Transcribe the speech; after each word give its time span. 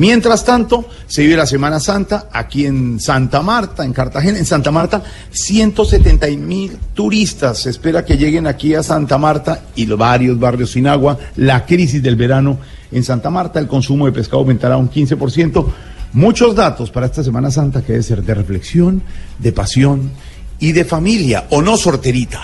Mientras 0.00 0.46
tanto, 0.46 0.86
se 1.06 1.20
vive 1.20 1.36
la 1.36 1.44
Semana 1.44 1.78
Santa 1.78 2.28
aquí 2.32 2.64
en 2.64 2.98
Santa 2.98 3.42
Marta, 3.42 3.84
en 3.84 3.92
Cartagena. 3.92 4.38
En 4.38 4.46
Santa 4.46 4.70
Marta, 4.70 5.02
170 5.30 6.26
mil 6.38 6.78
turistas 6.94 7.58
se 7.58 7.68
espera 7.68 8.02
que 8.02 8.16
lleguen 8.16 8.46
aquí 8.46 8.74
a 8.74 8.82
Santa 8.82 9.18
Marta 9.18 9.60
y 9.76 9.84
varios 9.84 10.40
barrios 10.40 10.70
sin 10.70 10.86
agua. 10.86 11.18
La 11.36 11.66
crisis 11.66 12.02
del 12.02 12.16
verano 12.16 12.56
en 12.90 13.04
Santa 13.04 13.28
Marta, 13.28 13.58
el 13.58 13.66
consumo 13.66 14.06
de 14.06 14.12
pescado 14.12 14.38
aumentará 14.38 14.78
un 14.78 14.88
15%. 14.88 15.66
Muchos 16.14 16.54
datos 16.54 16.90
para 16.90 17.04
esta 17.04 17.22
Semana 17.22 17.50
Santa 17.50 17.82
que 17.82 17.92
debe 17.92 18.02
ser 18.02 18.22
de 18.22 18.32
reflexión, 18.32 19.02
de 19.38 19.52
pasión 19.52 20.12
y 20.58 20.72
de 20.72 20.86
familia, 20.86 21.44
¿o 21.50 21.60
no, 21.60 21.76
sorterita? 21.76 22.40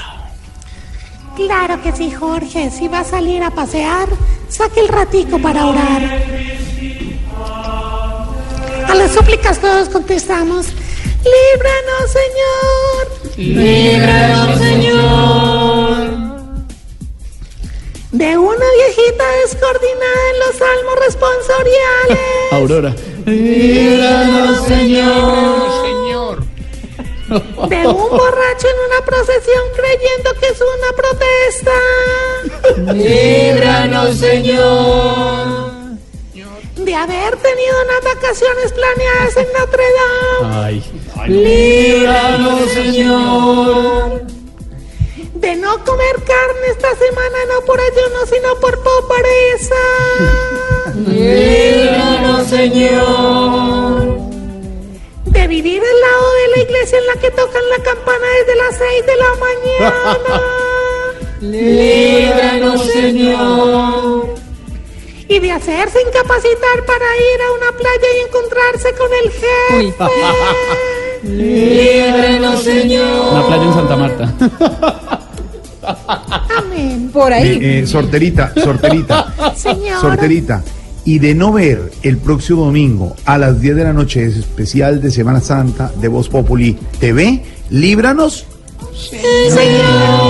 Claro 1.37 1.83
que 1.83 1.93
sí, 1.93 2.11
Jorge. 2.11 2.71
Si 2.71 2.87
va 2.87 3.01
a 3.01 3.05
salir 3.05 3.43
a 3.43 3.51
pasear, 3.51 4.11
saque 4.51 4.81
el 4.81 4.89
ratico 4.89 5.41
para 5.41 5.69
orar. 5.69 6.56
Súplicas 9.17 9.59
todos 9.59 9.89
contestamos, 9.89 10.67
líbranos, 11.25 12.11
Señor. 12.13 13.09
Líbranos, 13.39 14.59
Señor. 14.59 16.07
De 18.13 18.37
una 18.37 18.67
viejita 18.77 19.25
descoordinada 19.43 20.31
en 20.33 20.39
los 20.41 20.57
salmos 20.57 20.99
responsoriales. 21.01 22.19
Aurora. 22.53 22.95
Líbranos, 23.25 24.67
Señor. 24.67 26.45
De 27.71 27.87
un 27.87 28.11
borracho 28.11 28.69
en 28.69 28.79
una 28.87 29.03
procesión 29.07 29.65
creyendo 29.77 30.35
que 30.39 30.47
es 30.49 30.61
una 30.61 30.93
protesta. 30.95 31.73
Líbranos, 32.93 34.19
Señor. 34.19 35.56
Haber 37.27 37.41
tenido 37.41 37.75
unas 37.83 38.15
vacaciones 38.15 38.73
planeadas 38.73 39.37
en 39.37 39.47
Notre 39.59 39.85
Dame. 40.41 40.55
Ay. 40.65 40.85
Líbranos, 41.27 42.71
Señor. 42.71 44.23
De 45.35 45.57
no 45.57 45.85
comer 45.85 46.23
carne 46.25 46.69
esta 46.71 46.95
semana, 46.95 47.39
no 47.53 47.65
por 47.65 47.81
ayuno, 47.81 48.27
sino 48.33 48.55
por 48.61 48.81
pobreza. 48.81 49.75
Líbranos, 50.95 52.47
Señor. 52.47 54.19
De 55.25 55.49
vivir 55.49 55.83
al 55.83 56.01
lado 56.01 56.33
de 56.33 56.49
la 56.55 56.63
iglesia 56.63 56.99
en 56.99 57.07
la 57.07 57.15
que 57.15 57.31
tocan 57.33 57.63
la 57.71 57.83
campana 57.83 58.27
desde 58.39 58.55
las 58.57 58.77
6 58.77 59.07
de 59.07 59.17
la 59.17 59.35
mañana. 59.47 60.43
Líbranos, 61.41 62.87
Señor. 62.87 63.76
Y 65.29 65.39
de 65.41 65.51
hacerse 65.53 65.99
incapacitar 66.03 66.85
para 66.87 67.05
ir 67.17 67.41
a 67.43 67.53
una 67.53 67.77
playa 67.77 68.09
y 68.17 68.27
encontrarse 68.27 68.95
con 68.95 69.09
el 69.25 69.31
jefe. 69.33 69.95
Líbranos, 71.25 72.63
Señor. 72.63 73.33
Una 73.33 73.47
playa 73.47 73.65
en 73.65 73.75
Santa 73.75 73.97
Marta. 73.97 74.35
Amén. 76.57 77.11
Por 77.13 77.33
ahí. 77.33 77.49
Eh, 77.49 77.79
eh, 77.81 77.87
sorterita, 77.87 78.53
sorterita, 78.55 79.35
Señor. 79.57 80.01
sorterita. 80.01 80.63
Y 81.05 81.19
de 81.21 81.35
no 81.35 81.53
ver 81.53 81.93
el 82.03 82.19
próximo 82.19 82.65
domingo 82.65 83.15
a 83.25 83.39
las 83.39 83.61
10 83.61 83.77
de 83.77 83.85
la 83.85 83.93
noche 83.93 84.25
ese 84.27 84.41
especial 84.41 85.01
de 85.01 85.11
Semana 85.11 85.41
Santa 85.41 85.93
de 85.97 86.09
Voz 86.09 86.29
Populi 86.29 86.77
TV, 86.99 87.43
líbranos 87.71 88.47
Sí, 88.93 89.19
señor. 89.51 90.26